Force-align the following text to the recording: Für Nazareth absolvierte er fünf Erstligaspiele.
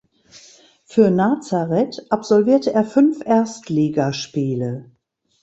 Für 0.83 1.11
Nazareth 1.11 2.07
absolvierte 2.09 2.73
er 2.73 2.85
fünf 2.85 3.23
Erstligaspiele. 3.23 4.89